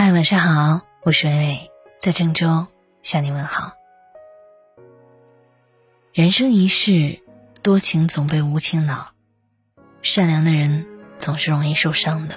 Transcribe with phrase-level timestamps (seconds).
[0.00, 2.68] 嗨，晚上好，我是伟伟，在郑州
[3.02, 3.72] 向你问好。
[6.12, 7.18] 人生一世，
[7.62, 9.08] 多情总被无情恼，
[10.00, 10.86] 善良的人
[11.18, 12.36] 总是容易受伤的，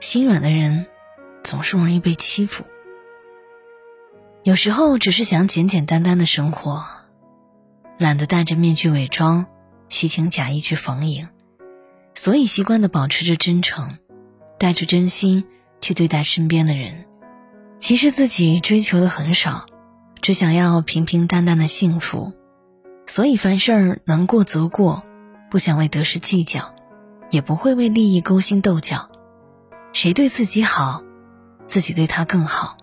[0.00, 0.86] 心软的人
[1.44, 2.64] 总是容易被欺负。
[4.42, 6.86] 有时候只是想简简单单的生活，
[7.98, 9.44] 懒得戴着面具伪装，
[9.90, 11.28] 虚情假意去逢迎，
[12.14, 13.98] 所以习惯的保持着真诚，
[14.58, 15.44] 带着真心。
[15.80, 17.04] 去对待身边的人，
[17.78, 19.66] 其实自己追求的很少，
[20.20, 22.32] 只想要平平淡淡的幸福，
[23.06, 25.02] 所以凡事儿能过则过，
[25.50, 26.74] 不想为得失计较，
[27.30, 29.10] 也不会为利益勾心斗角。
[29.92, 31.02] 谁对自己好，
[31.66, 32.76] 自己对他更好。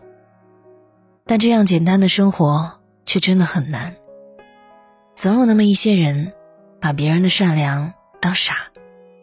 [1.26, 3.95] 但这样简单的生活却真的很难。
[5.16, 6.34] 总有那么一些人，
[6.79, 8.55] 把别人的善良当傻，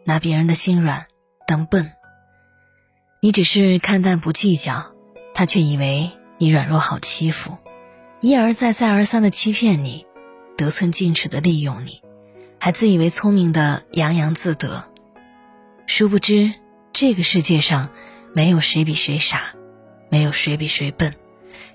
[0.05, 1.07] 拿别人的心软
[1.47, 1.93] 当笨。
[3.25, 4.93] 你只是看淡不计较，
[5.33, 7.57] 他却以为你软弱好欺负，
[8.21, 10.05] 一而再再而三的欺骗你，
[10.59, 12.03] 得寸进尺的利用你，
[12.61, 14.91] 还自以为聪明的洋洋自得。
[15.87, 16.53] 殊不知，
[16.93, 17.89] 这个世界上
[18.35, 19.55] 没有谁比谁傻，
[20.11, 21.15] 没有谁比谁笨，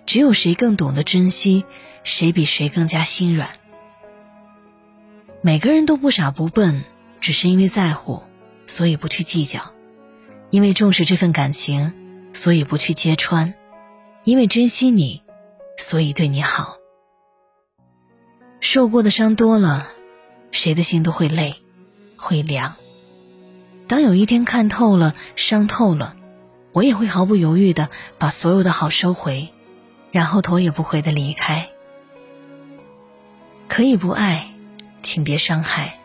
[0.05, 1.65] 只有谁更懂得珍惜，
[2.03, 3.49] 谁比谁更加心软。
[5.41, 6.83] 每个人都不傻不笨，
[7.19, 8.21] 只是因为在乎，
[8.67, 9.73] 所以不去计较。
[10.49, 11.93] 因为重视这份感情，
[12.33, 13.53] 所以不去揭穿；
[14.23, 15.21] 因为珍惜你，
[15.77, 16.77] 所以对你好。
[18.59, 19.87] 受过的伤多了，
[20.51, 21.55] 谁的心都会累，
[22.17, 22.73] 会凉。
[23.87, 26.15] 当有一天看透了，伤透了，
[26.73, 29.49] 我也会毫不犹豫的把所有的好收回，
[30.11, 31.69] 然后头也不回的离开。
[33.67, 34.47] 可以不爱，
[35.03, 35.99] 请别伤害。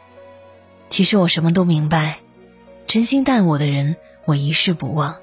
[0.91, 2.19] 其实我什么都明白，
[2.87, 3.97] 真心待我的人。
[4.27, 5.15] 我一世不忘，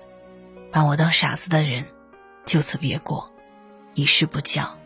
[0.72, 1.84] 把我当傻子的人，
[2.46, 3.34] 就此别过，
[3.96, 4.78] 一世不交。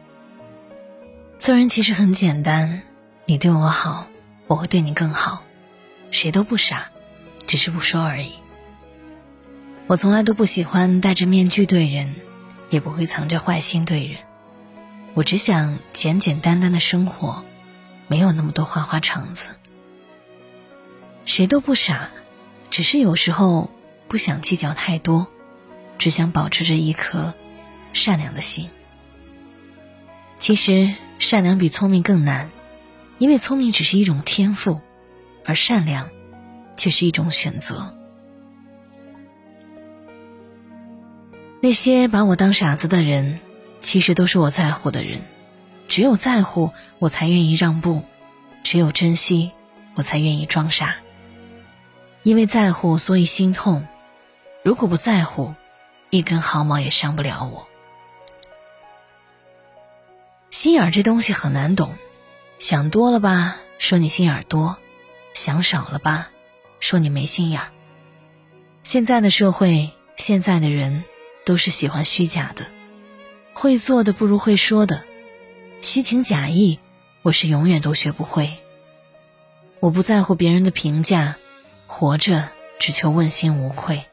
[1.37, 2.81] 做人其实很简单，
[3.25, 4.07] 你对我好，
[4.47, 5.43] 我会对你更好。
[6.11, 6.89] 谁都不傻，
[7.45, 8.31] 只是不说而已。
[9.87, 12.15] 我从来都不喜欢戴着面具对人，
[12.69, 14.17] 也不会藏着坏心对人。
[15.13, 17.43] 我只想简简单单的生活，
[18.07, 19.49] 没有那么多花花肠子。
[21.25, 22.11] 谁都不傻，
[22.71, 23.74] 只是有时候。
[24.07, 25.27] 不想计较太多，
[25.97, 27.33] 只想保持着一颗
[27.93, 28.69] 善良的心。
[30.37, 32.49] 其实善良比聪明更难，
[33.17, 34.81] 因为聪明只是一种天赋，
[35.45, 36.09] 而善良
[36.77, 37.97] 却是一种选择。
[41.61, 43.39] 那些把我当傻子的人，
[43.79, 45.21] 其实都是我在乎的人。
[45.87, 48.01] 只有在乎，我才愿意让步；
[48.63, 49.51] 只有珍惜，
[49.95, 50.95] 我才愿意装傻。
[52.23, 53.87] 因为在乎，所以心痛。
[54.65, 55.53] 如果不在乎，
[56.09, 57.67] 一根毫毛也伤不了我。
[60.49, 61.93] 心眼儿这东西很难懂，
[62.57, 64.75] 想多了吧，说你心眼儿多；
[65.35, 66.31] 想少了吧，
[66.79, 67.67] 说你没心眼儿。
[68.81, 71.03] 现在的社会，现在的人，
[71.45, 72.65] 都是喜欢虚假的，
[73.53, 75.03] 会做的不如会说的，
[75.83, 76.79] 虚情假意，
[77.21, 78.57] 我是永远都学不会。
[79.79, 81.35] 我不在乎别人的评价，
[81.85, 82.49] 活着
[82.79, 84.03] 只求问心无愧。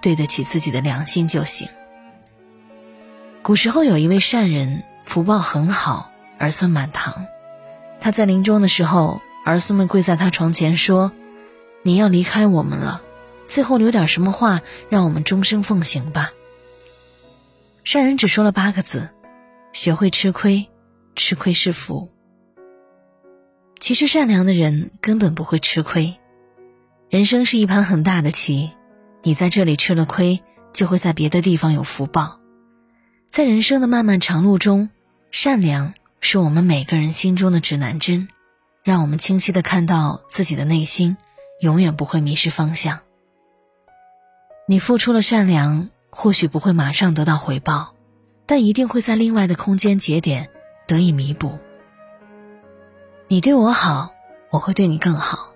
[0.00, 1.68] 对得起自己的良心就行。
[3.42, 7.26] 古时候有一位善人，福报很好，儿孙满堂。
[8.00, 11.12] 他在临终的时候，儿孙们跪在他床前说
[11.82, 13.02] ：“你要离开我们了，
[13.46, 16.32] 最后留点什么话，让我们终生奉行吧。”
[17.84, 19.08] 善人只说了八个字
[19.72, 20.68] ：“学会吃亏，
[21.16, 22.10] 吃亏是福。”
[23.80, 26.14] 其实善良的人根本不会吃亏。
[27.08, 28.72] 人生是一盘很大的棋。
[29.22, 30.42] 你在这里吃了亏，
[30.72, 32.38] 就会在别的地方有福报。
[33.30, 34.90] 在人生的漫漫长路中，
[35.30, 38.28] 善良是我们每个人心中的指南针，
[38.82, 41.16] 让我们清晰的看到自己的内心，
[41.60, 43.00] 永远不会迷失方向。
[44.66, 47.94] 你付出了善良，或许不会马上得到回报，
[48.46, 50.48] 但一定会在另外的空间节点
[50.86, 51.58] 得以弥补。
[53.28, 54.14] 你对我好，
[54.50, 55.52] 我会对你更好。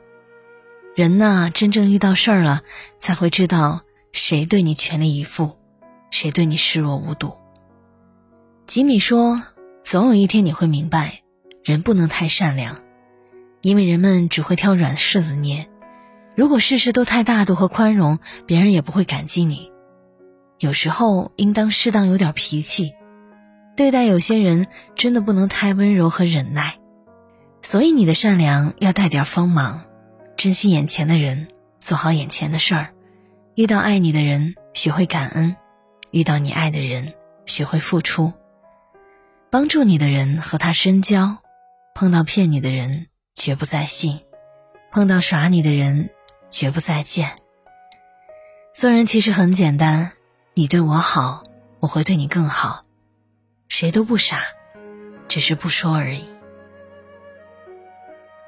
[0.95, 2.61] 人呐，真正遇到事儿了，
[2.99, 3.81] 才会知道
[4.13, 5.59] 谁对你全力以赴，
[6.11, 7.33] 谁对你视若无睹。
[8.67, 9.43] 吉米说
[9.83, 11.23] ：“总有一天你会明白，
[11.65, 12.79] 人不能太善良，
[13.63, 15.67] 因为人们只会挑软柿子捏。
[16.37, 19.73] 如果事事都太大度和宽容，别人也不会感激你。
[20.59, 22.93] 有时候应当适当有点脾气，
[23.79, 26.79] 对待有些人真的不能太温柔和忍耐。
[27.63, 29.85] 所以你的善良要带点锋芒。”
[30.43, 31.47] 珍惜眼前的人，
[31.79, 32.93] 做好眼前的事儿。
[33.55, 35.55] 遇到爱你的人，学会感恩；
[36.11, 37.15] 遇到你爱的人，
[37.47, 38.33] 学会付出。
[39.51, 41.39] 帮助你的人和他深交，
[41.95, 43.07] 碰到骗你的人
[43.37, 44.19] 绝不再信，
[44.91, 46.11] 碰到耍你的人
[46.51, 47.31] 绝不再见。
[48.75, 50.11] 做人其实很简单，
[50.55, 51.45] 你对我好，
[51.79, 52.85] 我会对你更好。
[53.69, 54.41] 谁都不傻，
[55.29, 56.25] 只是不说而已。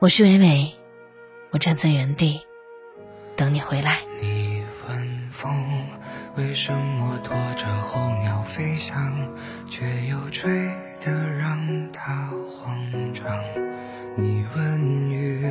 [0.01, 0.75] 我是伟伟，
[1.55, 2.41] 我站在原地
[3.37, 4.01] 等你回来。
[4.21, 5.55] 你问风
[6.37, 9.15] 为什么拖着候鸟飞翔，
[9.71, 10.51] 却又吹？
[11.01, 12.77] 得让它慌
[13.13, 13.25] 张。
[14.17, 15.47] 你问雨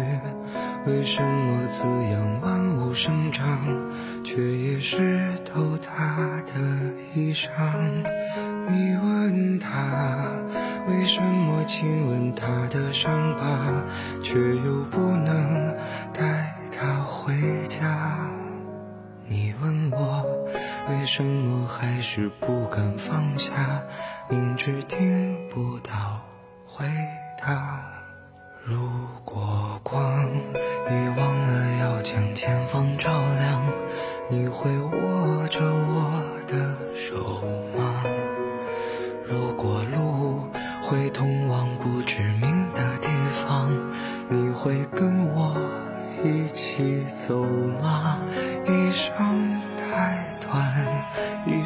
[0.86, 3.66] 为什么滋养万物生长，
[4.26, 6.54] 却也湿透它的
[7.16, 7.48] 衣裳。
[8.68, 9.70] 你问他
[10.88, 13.84] 为什么亲吻他的伤疤，
[14.22, 15.76] 却又不能
[16.14, 17.34] 带他回
[17.70, 18.30] 家。
[19.26, 20.26] 你问我
[20.90, 23.54] 为什么还是不敢放下。
[24.30, 26.22] 明知听不到
[26.66, 26.86] 回
[27.40, 27.82] 答，
[28.66, 28.90] 如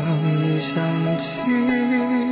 [0.00, 2.31] 让你想起。